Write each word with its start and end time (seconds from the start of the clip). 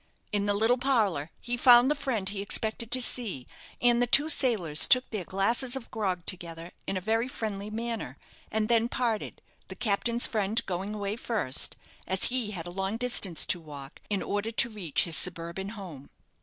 In 0.31 0.47
the 0.47 0.55
little 0.55 0.79
parlour 0.79 1.29
he 1.39 1.55
found 1.55 1.91
the 1.91 1.93
friend 1.93 2.27
he 2.27 2.41
expected 2.41 2.89
to 2.89 3.01
see, 3.03 3.45
and 3.79 4.01
the 4.01 4.07
two 4.07 4.29
sailors 4.29 4.87
took 4.87 5.07
their 5.11 5.23
glasses 5.23 5.75
of 5.75 5.91
grog 5.91 6.25
together 6.25 6.71
in 6.87 6.97
a 6.97 6.99
very 6.99 7.27
friendly 7.27 7.69
manner, 7.69 8.17
and 8.51 8.67
then 8.67 8.89
parted, 8.89 9.43
the 9.67 9.75
captain's 9.75 10.25
friend 10.25 10.65
going 10.65 10.95
away 10.95 11.17
first, 11.17 11.75
as 12.07 12.29
he 12.33 12.49
had 12.49 12.65
a 12.65 12.71
long 12.71 12.97
distance 12.97 13.45
to 13.45 13.59
walk, 13.59 14.01
in 14.09 14.23
order 14.23 14.49
to 14.49 14.69
reach 14.71 15.03
his 15.03 15.15
suburban 15.17 15.69
home. 15.69 16.09